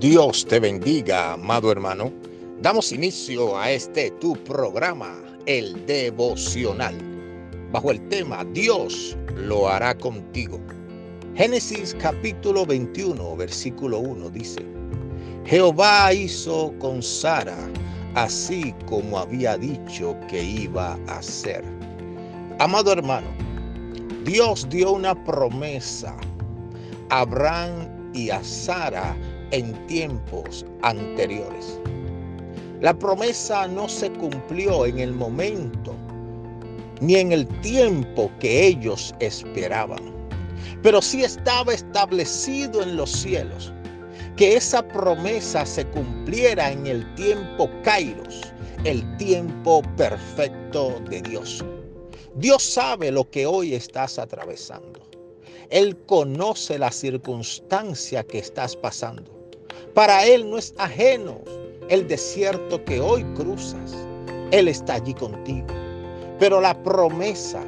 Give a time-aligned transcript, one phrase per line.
[0.00, 2.12] Dios te bendiga, amado hermano.
[2.62, 5.12] Damos inicio a este tu programa,
[5.46, 6.96] el devocional,
[7.72, 10.60] bajo el tema Dios lo hará contigo.
[11.34, 14.64] Génesis capítulo 21, versículo 1 dice,
[15.46, 17.58] Jehová hizo con Sara
[18.14, 21.64] así como había dicho que iba a hacer.
[22.60, 23.26] Amado hermano,
[24.24, 26.16] Dios dio una promesa
[27.10, 29.16] a Abraham y a Sara
[29.50, 31.80] en tiempos anteriores.
[32.80, 35.94] La promesa no se cumplió en el momento
[37.00, 40.00] ni en el tiempo que ellos esperaban,
[40.82, 43.72] pero sí estaba establecido en los cielos
[44.36, 48.42] que esa promesa se cumpliera en el tiempo kairos,
[48.84, 51.64] el tiempo perfecto de Dios.
[52.36, 55.00] Dios sabe lo que hoy estás atravesando.
[55.70, 59.37] Él conoce la circunstancia que estás pasando.
[59.94, 61.40] Para Él no es ajeno
[61.88, 63.94] el desierto que hoy cruzas.
[64.50, 65.66] Él está allí contigo.
[66.38, 67.60] Pero la promesa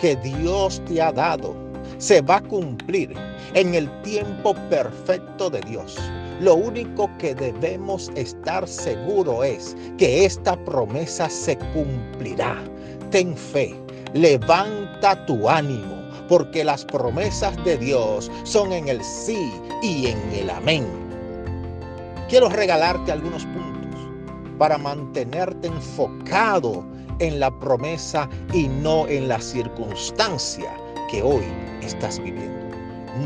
[0.00, 1.54] que Dios te ha dado
[1.98, 3.14] se va a cumplir
[3.54, 5.96] en el tiempo perfecto de Dios.
[6.40, 12.56] Lo único que debemos estar seguro es que esta promesa se cumplirá.
[13.10, 13.74] Ten fe,
[14.14, 20.48] levanta tu ánimo, porque las promesas de Dios son en el sí y en el
[20.48, 20.99] amén
[22.30, 24.00] quiero regalarte algunos puntos
[24.56, 26.86] para mantenerte enfocado
[27.18, 30.72] en la promesa y no en la circunstancia
[31.10, 31.42] que hoy
[31.82, 32.76] estás viviendo.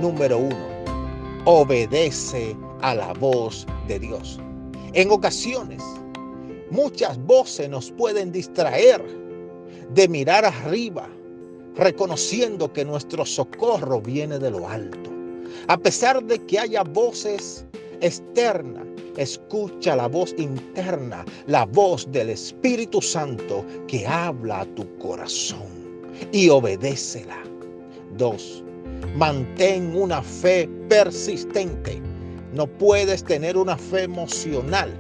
[0.00, 0.56] Número uno,
[1.44, 4.41] obedece a la voz de Dios.
[4.94, 5.83] En ocasiones,
[6.70, 9.05] muchas voces nos pueden distraer
[9.91, 11.06] de mirar arriba,
[11.77, 15.11] reconociendo que nuestro socorro viene de lo alto.
[15.68, 17.66] A pesar de que haya voces
[18.00, 25.69] externas Escucha la voz interna, la voz del Espíritu Santo que habla a tu corazón
[26.33, 27.36] y obedécela.
[28.17, 28.64] Dos,
[29.17, 32.03] mantén una fe persistente.
[32.55, 34.92] No puedes tener una fe emocional,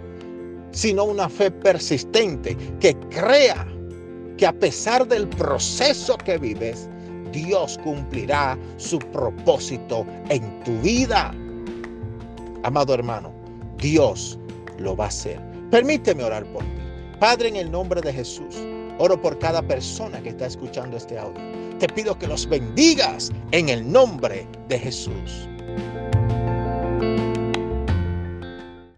[0.70, 3.66] sino una fe persistente que crea
[4.36, 6.88] que a pesar del proceso que vives,
[7.32, 11.32] Dios cumplirá su propósito en tu vida.
[12.62, 13.43] Amado hermano,
[13.78, 14.38] Dios
[14.78, 15.40] lo va a hacer.
[15.70, 16.82] Permíteme orar por ti.
[17.20, 18.56] Padre, en el nombre de Jesús,
[18.98, 21.40] oro por cada persona que está escuchando este audio.
[21.78, 25.48] Te pido que los bendigas en el nombre de Jesús.